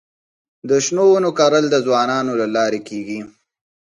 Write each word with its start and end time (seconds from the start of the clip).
د 0.69 0.71
شنو 0.85 1.03
ونو 1.09 1.29
کرل 1.39 1.65
د 1.69 1.75
ځوانانو 1.85 2.31
له 2.41 2.45
لارې 2.55 2.79
کيږي. 2.89 3.19